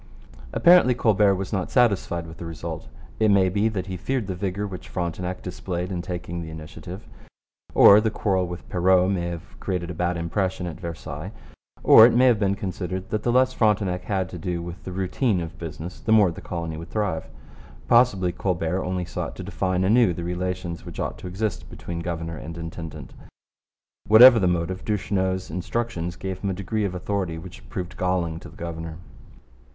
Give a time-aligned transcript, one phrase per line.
[0.51, 2.87] Apparently Colbert was not satisfied with the result.
[3.19, 7.07] It may be that he feared the vigour which Frontenac displayed in taking the initiative;
[7.75, 11.31] or the quarrel with Perrot may have created a bad impression at Versailles;
[11.83, 14.91] or it may have been considered that the less Frontenac had to do with the
[14.91, 17.27] routine of business, the more the colony would thrive.
[17.87, 22.37] Possibly Colbert only sought to define anew the relations which ought to exist between governor
[22.37, 23.13] and intendant.
[24.07, 28.49] Whatever the motive, Duchesneau's instructions gave him a degree of authority which proved galling to
[28.49, 28.97] the governor.